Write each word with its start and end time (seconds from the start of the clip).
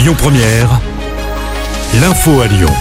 Lyon 0.00 0.14
Première, 0.16 0.80
l'info 2.00 2.40
à 2.40 2.46
Lyon. 2.46 2.72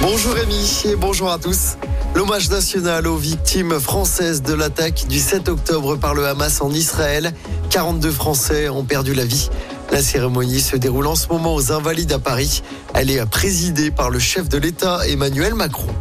Bonjour 0.00 0.32
Rémi 0.32 0.82
et 0.86 0.96
bonjour 0.96 1.30
à 1.30 1.38
tous. 1.38 1.76
L'hommage 2.14 2.48
national 2.48 3.06
aux 3.06 3.18
victimes 3.18 3.78
françaises 3.78 4.40
de 4.40 4.54
l'attaque 4.54 5.04
du 5.06 5.18
7 5.18 5.50
octobre 5.50 5.96
par 5.96 6.14
le 6.14 6.26
Hamas 6.26 6.62
en 6.62 6.70
Israël. 6.70 7.34
42 7.68 8.10
Français 8.10 8.70
ont 8.70 8.84
perdu 8.84 9.12
la 9.12 9.26
vie. 9.26 9.50
La 9.92 10.00
cérémonie 10.00 10.60
se 10.60 10.76
déroule 10.76 11.08
en 11.08 11.14
ce 11.14 11.28
moment 11.28 11.54
aux 11.54 11.72
Invalides 11.72 12.12
à 12.12 12.18
Paris. 12.18 12.62
Elle 12.94 13.10
est 13.10 13.22
présidée 13.26 13.90
par 13.90 14.08
le 14.08 14.18
chef 14.18 14.48
de 14.48 14.56
l'État 14.56 15.06
Emmanuel 15.06 15.52
Macron. 15.52 15.94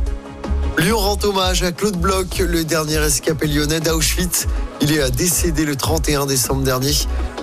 Lyon 0.78 0.98
rend 0.98 1.18
hommage 1.22 1.64
à 1.64 1.74
Claude 1.74 1.98
Bloch, 1.98 2.40
le 2.40 2.64
dernier 2.64 2.96
escapé 2.96 3.48
lyonnais 3.48 3.82
d'Auschwitz. 3.82 4.48
Il 4.80 4.94
est 4.94 5.12
décédé 5.12 5.66
le 5.66 5.76
31 5.76 6.28
décembre 6.28 6.64
dernier 6.64 6.94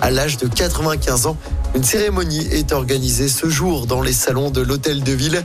à 0.01 0.09
l'âge 0.09 0.37
de 0.37 0.47
95 0.47 1.27
ans. 1.27 1.37
Une 1.73 1.83
cérémonie 1.83 2.47
est 2.51 2.73
organisée 2.73 3.29
ce 3.29 3.49
jour 3.49 3.87
dans 3.87 4.01
les 4.01 4.11
salons 4.11 4.51
de 4.51 4.59
l'hôtel 4.59 5.03
de 5.03 5.13
ville, 5.13 5.43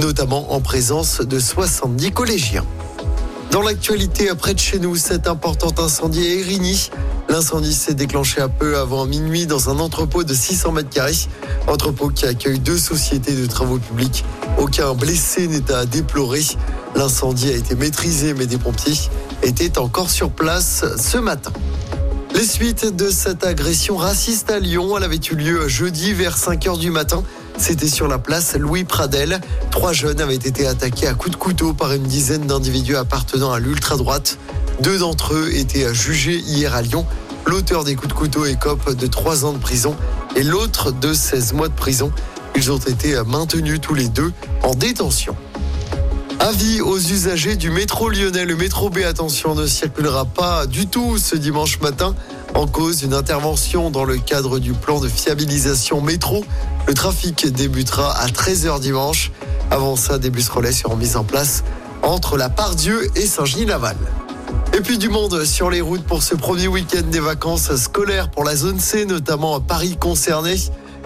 notamment 0.00 0.52
en 0.52 0.60
présence 0.60 1.20
de 1.20 1.38
70 1.40 2.12
collégiens. 2.12 2.64
Dans 3.50 3.60
l'actualité, 3.60 4.28
près 4.38 4.54
de 4.54 4.60
chez 4.60 4.78
nous, 4.78 4.94
cet 4.94 5.26
important 5.26 5.72
incendie 5.78 6.24
à 6.24 6.30
Érigny. 6.40 6.90
L'incendie 7.28 7.74
s'est 7.74 7.94
déclenché 7.94 8.40
un 8.40 8.48
peu 8.48 8.76
avant 8.78 9.06
minuit 9.06 9.46
dans 9.46 9.68
un 9.68 9.80
entrepôt 9.80 10.22
de 10.22 10.32
600 10.32 10.72
mètres 10.72 10.90
carrés. 10.90 11.28
Entrepôt 11.66 12.08
qui 12.08 12.26
accueille 12.26 12.60
deux 12.60 12.78
sociétés 12.78 13.34
de 13.34 13.46
travaux 13.46 13.78
publics. 13.78 14.24
Aucun 14.58 14.94
blessé 14.94 15.48
n'est 15.48 15.72
à 15.72 15.86
déplorer. 15.86 16.42
L'incendie 16.94 17.50
a 17.50 17.56
été 17.56 17.74
maîtrisé, 17.74 18.32
mais 18.34 18.46
des 18.46 18.58
pompiers 18.58 18.98
étaient 19.42 19.78
encore 19.78 20.10
sur 20.10 20.30
place 20.30 20.84
ce 20.96 21.18
matin. 21.18 21.52
Les 22.34 22.44
suites 22.44 22.96
de 22.96 23.10
cette 23.10 23.44
agression 23.44 23.96
raciste 23.96 24.50
à 24.50 24.58
Lyon, 24.58 24.96
elle 24.96 25.04
avait 25.04 25.20
eu 25.30 25.36
lieu 25.36 25.68
jeudi 25.68 26.12
vers 26.12 26.36
5 26.36 26.64
h 26.64 26.78
du 26.80 26.90
matin. 26.90 27.22
C'était 27.58 27.86
sur 27.86 28.08
la 28.08 28.18
place 28.18 28.56
Louis 28.56 28.82
Pradel. 28.82 29.40
Trois 29.70 29.92
jeunes 29.92 30.20
avaient 30.20 30.34
été 30.34 30.66
attaqués 30.66 31.06
à 31.06 31.14
coups 31.14 31.30
de 31.30 31.36
couteau 31.36 31.74
par 31.74 31.92
une 31.92 32.02
dizaine 32.02 32.44
d'individus 32.44 32.96
appartenant 32.96 33.52
à 33.52 33.60
l'ultra-droite. 33.60 34.38
Deux 34.80 34.98
d'entre 34.98 35.34
eux 35.34 35.54
étaient 35.54 35.94
jugés 35.94 36.38
hier 36.38 36.74
à 36.74 36.82
Lyon. 36.82 37.06
L'auteur 37.46 37.84
des 37.84 37.94
coups 37.94 38.08
de 38.08 38.14
couteau 38.14 38.46
écope 38.46 38.92
de 38.96 39.06
3 39.06 39.44
ans 39.44 39.52
de 39.52 39.58
prison 39.58 39.94
et 40.34 40.42
l'autre 40.42 40.90
de 40.90 41.14
16 41.14 41.52
mois 41.52 41.68
de 41.68 41.74
prison. 41.74 42.10
Ils 42.56 42.72
ont 42.72 42.78
été 42.78 43.14
maintenus 43.24 43.80
tous 43.80 43.94
les 43.94 44.08
deux 44.08 44.32
en 44.64 44.74
détention. 44.74 45.36
Avis 46.44 46.82
aux 46.82 46.98
usagers 46.98 47.56
du 47.56 47.70
métro 47.70 48.10
lyonnais. 48.10 48.44
Le 48.44 48.54
métro 48.54 48.90
B, 48.90 48.98
attention, 48.98 49.54
ne 49.54 49.66
circulera 49.66 50.26
pas 50.26 50.66
du 50.66 50.86
tout 50.86 51.16
ce 51.16 51.36
dimanche 51.36 51.80
matin. 51.80 52.14
En 52.52 52.66
cause 52.66 52.98
d'une 52.98 53.14
intervention 53.14 53.90
dans 53.90 54.04
le 54.04 54.18
cadre 54.18 54.58
du 54.58 54.74
plan 54.74 55.00
de 55.00 55.08
fiabilisation 55.08 56.02
métro. 56.02 56.44
Le 56.86 56.92
trafic 56.92 57.50
débutera 57.50 58.12
à 58.20 58.26
13h 58.26 58.78
dimanche. 58.78 59.32
Avant 59.70 59.96
ça, 59.96 60.18
des 60.18 60.28
bus 60.28 60.50
relais 60.50 60.72
seront 60.72 60.96
mis 60.96 61.16
en 61.16 61.24
place 61.24 61.64
entre 62.02 62.36
la 62.36 62.50
Pardieu 62.50 63.10
et 63.16 63.24
Saint-Genis-Laval. 63.24 63.96
Et 64.76 64.82
puis 64.82 64.98
du 64.98 65.08
monde 65.08 65.46
sur 65.46 65.70
les 65.70 65.80
routes 65.80 66.04
pour 66.04 66.22
ce 66.22 66.34
premier 66.34 66.68
week-end 66.68 67.06
des 67.10 67.20
vacances 67.20 67.74
scolaires 67.76 68.30
pour 68.30 68.44
la 68.44 68.54
zone 68.54 68.80
C, 68.80 69.06
notamment 69.06 69.56
à 69.56 69.60
Paris 69.60 69.96
concerné. 69.98 70.56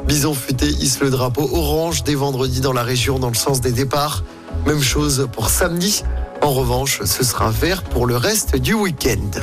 Bison 0.06 0.34
futé 0.34 0.66
hisse 0.66 1.00
le 1.00 1.10
drapeau 1.10 1.48
orange 1.52 2.02
dès 2.04 2.14
vendredi 2.14 2.60
dans 2.60 2.72
la 2.72 2.82
région 2.82 3.18
dans 3.18 3.28
le 3.28 3.34
sens 3.34 3.60
des 3.60 3.72
départs. 3.72 4.24
Même 4.66 4.82
chose 4.82 5.28
pour 5.32 5.50
samedi. 5.50 6.04
En 6.42 6.52
revanche, 6.52 7.02
ce 7.04 7.24
sera 7.24 7.50
vert 7.50 7.82
pour 7.82 8.06
le 8.06 8.16
reste 8.16 8.56
du 8.56 8.74
week-end. 8.74 9.40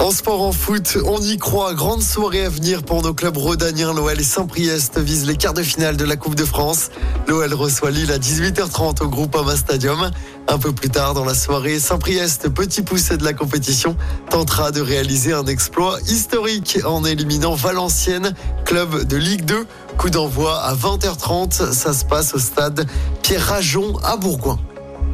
En 0.00 0.12
sport, 0.12 0.40
en 0.40 0.52
foot, 0.52 0.96
on 1.04 1.20
y 1.20 1.36
croit. 1.36 1.74
Grande 1.74 2.02
soirée 2.02 2.46
à 2.46 2.48
venir 2.48 2.82
pour 2.82 3.02
nos 3.02 3.12
clubs 3.12 3.36
rodaniens. 3.36 3.92
L'OL 3.92 4.18
et 4.18 4.24
Saint-Priest 4.24 4.98
visent 4.98 5.26
les 5.26 5.36
quarts 5.36 5.52
de 5.52 5.62
finale 5.62 5.98
de 5.98 6.06
la 6.06 6.16
Coupe 6.16 6.34
de 6.34 6.46
France. 6.46 6.90
L'OL 7.28 7.52
reçoit 7.52 7.90
Lille 7.90 8.10
à 8.10 8.18
18h30 8.18 9.02
au 9.02 9.08
Groupama 9.08 9.56
Stadium. 9.56 10.10
Un 10.50 10.58
peu 10.58 10.72
plus 10.72 10.90
tard 10.90 11.14
dans 11.14 11.24
la 11.24 11.34
soirée, 11.34 11.78
Saint-Priest, 11.78 12.48
petit 12.48 12.82
poussé 12.82 13.16
de 13.16 13.22
la 13.22 13.32
compétition, 13.32 13.96
tentera 14.30 14.72
de 14.72 14.80
réaliser 14.80 15.32
un 15.32 15.46
exploit 15.46 16.00
historique 16.08 16.80
en 16.84 17.04
éliminant 17.04 17.54
Valenciennes, 17.54 18.34
club 18.64 19.04
de 19.04 19.16
Ligue 19.16 19.44
2. 19.44 19.64
Coup 19.96 20.10
d'envoi 20.10 20.60
à 20.60 20.74
20h30. 20.74 21.72
Ça 21.72 21.92
se 21.92 22.04
passe 22.04 22.34
au 22.34 22.40
stade 22.40 22.84
Pierre 23.22 23.46
Rajon 23.46 23.96
à 24.02 24.16
Bourgoin. 24.16 24.58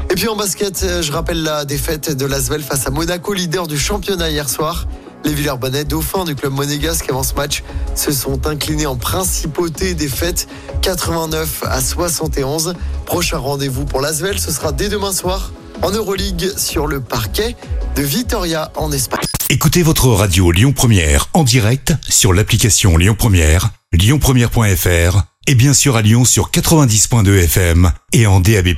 Et 0.08 0.14
puis 0.14 0.26
en 0.28 0.36
basket, 0.36 1.02
je 1.02 1.12
rappelle 1.12 1.42
la 1.42 1.66
défaite 1.66 2.16
de 2.16 2.24
l'Asvel 2.24 2.62
face 2.62 2.86
à 2.86 2.90
Monaco, 2.90 3.34
leader 3.34 3.66
du 3.66 3.78
championnat 3.78 4.30
hier 4.30 4.48
soir. 4.48 4.86
Les 5.26 5.34
Villers-Banais, 5.34 5.84
dauphins 5.84 6.24
du 6.24 6.36
club 6.36 6.52
monégasque 6.52 7.10
avant 7.10 7.24
ce 7.24 7.34
match, 7.34 7.64
se 7.96 8.12
sont 8.12 8.46
inclinés 8.46 8.86
en 8.86 8.94
principauté 8.94 9.94
défaite 9.94 10.46
89 10.82 11.64
à 11.66 11.80
71. 11.80 12.74
Prochain 13.06 13.38
rendez-vous 13.38 13.84
pour 13.84 14.00
l'Asvel, 14.00 14.38
ce 14.38 14.52
sera 14.52 14.70
dès 14.70 14.88
demain 14.88 15.12
soir 15.12 15.50
en 15.82 15.90
Euroleague 15.90 16.52
sur 16.56 16.86
le 16.86 17.00
parquet 17.00 17.56
de 17.96 18.02
Vitoria 18.02 18.70
en 18.76 18.92
Espagne. 18.92 19.26
Écoutez 19.50 19.82
votre 19.82 20.06
radio 20.10 20.52
Lyon 20.52 20.72
Première 20.72 21.28
en 21.34 21.42
direct 21.42 21.92
sur 22.08 22.32
l'application 22.32 22.96
Lyon 22.96 23.16
Première, 23.18 23.70
lyonpremière.fr 23.92 25.22
et 25.48 25.54
bien 25.56 25.74
sûr 25.74 25.96
à 25.96 26.02
Lyon 26.02 26.24
sur 26.24 26.52
90.2 26.52 27.42
FM 27.42 27.90
et 28.12 28.28
en 28.28 28.38
DAB+. 28.38 28.68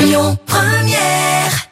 Lyon 0.00 0.38
Première 0.44 1.67